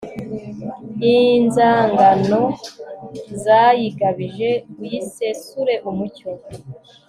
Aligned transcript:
inzangano 1.37 2.41
zayigabije, 3.43 4.49
uyisesure 4.81 5.73
umucyo 5.89 6.29